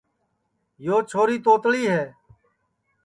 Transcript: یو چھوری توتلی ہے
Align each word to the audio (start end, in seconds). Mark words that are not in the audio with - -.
یو 0.85 0.95
چھوری 1.09 1.37
توتلی 1.45 1.83
ہے 1.93 2.03